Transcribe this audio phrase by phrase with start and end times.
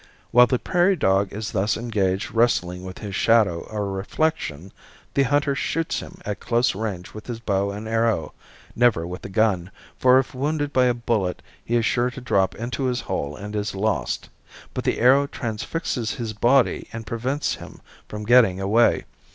[0.31, 4.71] While the prairie dog is thus engaged wrestling with his shadow or reflection
[5.13, 8.33] the hunter shoots him at close range with his bow and arrow
[8.75, 9.69] never with a gun,
[9.99, 13.55] for if wounded by a bullet he is sure to drop into his hole and
[13.55, 14.29] is lost,
[14.73, 17.79] but the arrow transfixes his body and prevents him
[18.09, 19.05] from getting away.